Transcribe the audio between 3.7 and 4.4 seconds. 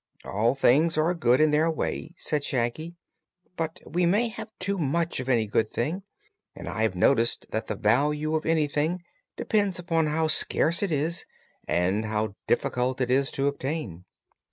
we may